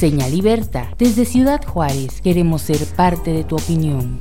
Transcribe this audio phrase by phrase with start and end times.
[0.00, 4.18] Señal Liberta, desde Ciudad Juárez, queremos ser parte de tu opinión.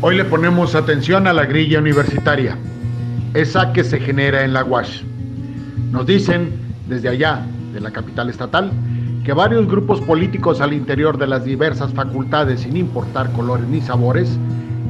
[0.00, 2.56] Hoy le ponemos atención a la grilla universitaria,
[3.34, 5.02] esa que se genera en la UASH.
[5.90, 6.54] Nos dicen
[6.88, 8.72] desde allá, de la capital estatal,
[9.22, 14.38] que varios grupos políticos al interior de las diversas facultades, sin importar colores ni sabores,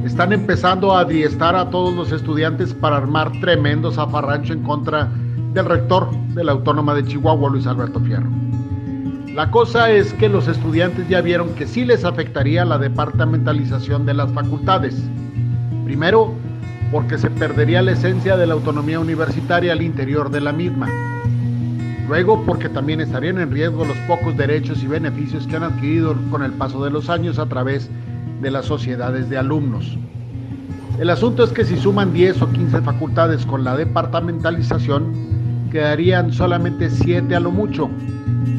[0.05, 5.09] están empezando a adiestar a todos los estudiantes para armar tremendo zafarrancho en contra
[5.55, 8.29] del rector de la Autónoma de Chihuahua, Luis Alberto Fierro.
[9.33, 14.15] La cosa es que los estudiantes ya vieron que sí les afectaría la departamentalización de
[14.15, 15.01] las facultades.
[15.85, 16.33] Primero,
[16.91, 20.89] porque se perdería la esencia de la autonomía universitaria al interior de la misma.
[22.09, 26.43] Luego, porque también estarían en riesgo los pocos derechos y beneficios que han adquirido con
[26.43, 27.89] el paso de los años a través
[28.41, 29.97] de las sociedades de alumnos.
[30.99, 35.35] El asunto es que si suman 10 o 15 facultades con la departamentalización,
[35.75, 37.89] quedarían solamente 7 a lo mucho.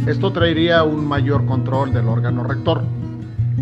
[0.07, 2.83] Esto traería un mayor control del órgano rector.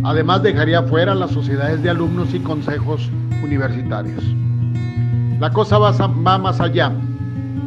[0.02, 3.08] Además dejaría fuera las sociedades de alumnos y consejos
[3.44, 4.24] universitarios.
[5.38, 5.92] La cosa va,
[6.36, 6.90] más allá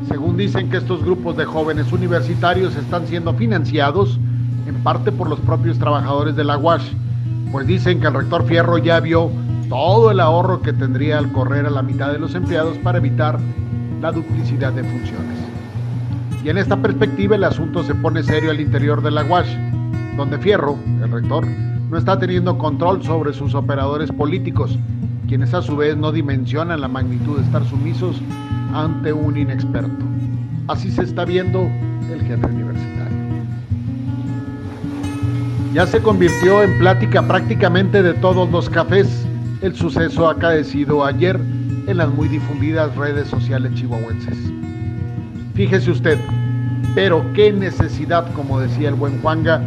[0.10, 4.20] según dicen que estos grupos de jóvenes universitarios están siendo financiados
[4.68, 6.92] en parte por los propios trabajadores de la UASH,
[7.54, 9.32] pues dicen que el rector Fierro ya vio
[9.70, 13.40] todo el ahorro que tendría al correr a la mitad de los empleados para evitar
[14.02, 15.47] la duplicidad de funciones.
[16.44, 19.50] Y en esta perspectiva el asunto se pone serio al interior de la UASH,
[20.16, 21.46] donde Fierro, el rector,
[21.90, 24.78] no está teniendo control sobre sus operadores políticos,
[25.28, 28.22] quienes a su vez no dimensionan la magnitud de estar sumisos
[28.74, 30.06] ante un inexperto.
[30.68, 31.70] Así se está viendo
[32.12, 33.18] el jefe universitario.
[35.74, 39.26] Ya se convirtió en plática prácticamente de todos los cafés
[39.62, 41.40] el suceso acaecido ayer
[41.88, 44.38] en las muy difundidas redes sociales chihuahuenses.
[45.58, 46.20] Fíjese usted,
[46.94, 49.60] pero qué necesidad, como decía el buen Juanga,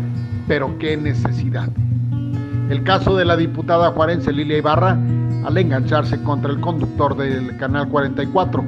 [0.47, 1.69] pero qué necesidad.
[2.70, 4.97] El caso de la diputada juarense Lilia Ibarra
[5.44, 8.64] al engancharse contra el conductor del Canal 44,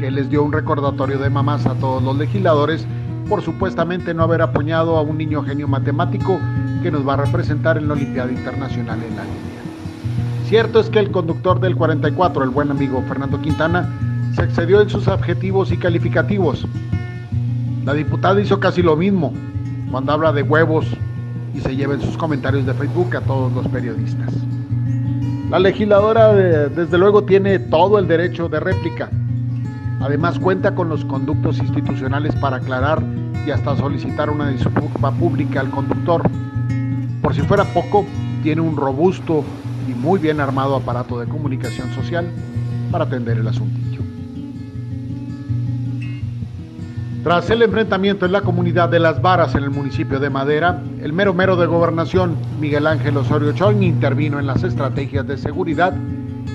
[0.00, 2.84] que les dio un recordatorio de mamás a todos los legisladores
[3.28, 6.40] por supuestamente no haber apoyado a un niño genio matemático
[6.82, 9.60] que nos va a representar en la Olimpiada Internacional en la línea.
[10.46, 13.88] Cierto es que el conductor del 44, el buen amigo Fernando Quintana,
[14.34, 16.66] se excedió en sus adjetivos y calificativos.
[17.84, 19.32] La diputada hizo casi lo mismo
[19.90, 20.86] cuando habla de huevos
[21.54, 24.32] y se lleva en sus comentarios de Facebook a todos los periodistas.
[25.50, 29.10] La legisladora desde luego tiene todo el derecho de réplica,
[30.00, 33.02] Además cuenta con los conductos institucionales para aclarar
[33.46, 36.22] y hasta solicitar una disculpa pública al conductor.
[37.20, 38.06] Por si fuera poco,
[38.42, 39.44] tiene un robusto
[39.86, 42.26] y muy bien armado aparato de comunicación social
[42.90, 44.00] para atender el asuntillo.
[47.22, 51.12] Tras el enfrentamiento en la comunidad de Las Varas en el municipio de Madera, el
[51.12, 55.92] mero mero de gobernación, Miguel Ángel Osorio Chong, intervino en las estrategias de seguridad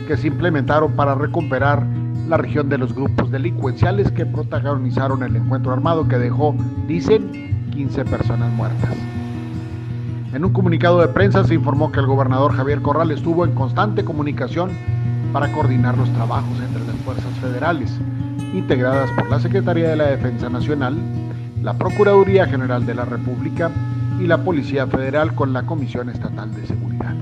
[0.07, 1.85] que se implementaron para recuperar
[2.27, 6.55] la región de los grupos delincuenciales que protagonizaron el encuentro armado que dejó,
[6.87, 8.95] dicen, 15 personas muertas.
[10.33, 14.03] En un comunicado de prensa se informó que el gobernador Javier Corral estuvo en constante
[14.03, 14.71] comunicación
[15.31, 17.99] para coordinar los trabajos entre las fuerzas federales,
[18.57, 20.95] integradas por la Secretaría de la Defensa Nacional,
[21.61, 23.71] la Procuraduría General de la República
[24.19, 27.13] y la Policía Federal con la Comisión Estatal de Seguridad.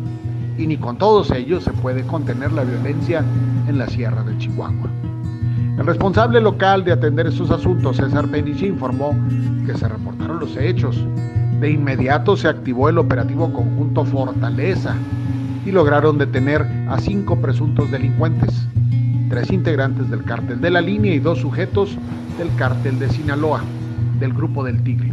[0.58, 3.24] Y ni con todos ellos se puede contener la violencia
[3.68, 4.90] en la Sierra de Chihuahua.
[5.78, 9.16] El responsable local de atender estos asuntos, César Peniche, informó
[9.66, 11.04] que se reportaron los hechos.
[11.60, 14.96] De inmediato se activó el operativo conjunto Fortaleza
[15.66, 18.68] y lograron detener a cinco presuntos delincuentes,
[19.34, 21.98] tres integrantes del cártel de la línea y dos sujetos
[22.38, 23.64] del cártel de Sinaloa,
[24.20, 25.12] del grupo del Tigre.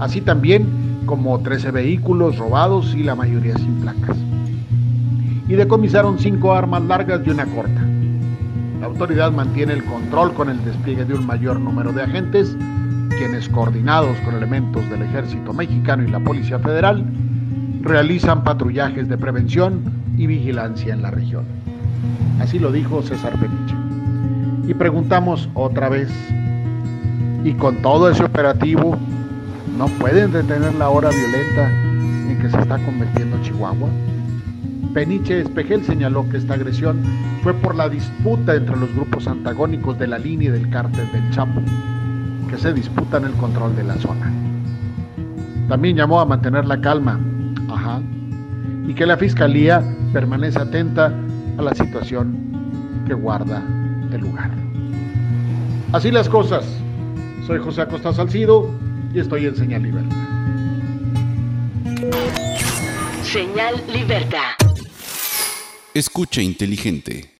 [0.00, 0.66] Así también
[1.04, 4.16] como 13 vehículos robados y la mayoría sin placas
[5.46, 7.82] y decomisaron cinco armas largas y una corta.
[8.80, 12.56] La autoridad mantiene el control con el despliegue de un mayor número de agentes,
[13.18, 17.04] quienes coordinados con elementos del ejército mexicano y la Policía Federal,
[17.82, 19.82] realizan patrullajes de prevención
[20.16, 21.63] y vigilancia en la región.
[22.40, 23.74] Así lo dijo César Peniche.
[24.66, 26.10] Y preguntamos otra vez,
[27.44, 28.96] ¿y con todo ese operativo
[29.78, 33.88] no pueden detener la hora violenta en que se está convirtiendo Chihuahua?
[34.94, 37.02] Peniche Espejel señaló que esta agresión
[37.42, 41.60] fue por la disputa entre los grupos antagónicos de la línea del cártel del Chapo,
[42.48, 44.32] que se disputan el control de la zona.
[45.68, 47.18] También llamó a mantener la calma,
[47.68, 48.00] ajá,
[48.86, 49.82] y que la fiscalía
[50.12, 51.12] permanece atenta
[51.58, 53.62] a la situación que guarda
[54.12, 54.50] el lugar.
[55.92, 56.64] Así las cosas.
[57.46, 58.70] Soy José Acosta Salcido
[59.12, 60.16] y estoy en Señal Libertad.
[63.22, 64.54] Señal Libertad.
[65.92, 67.30] Escucha inteligente.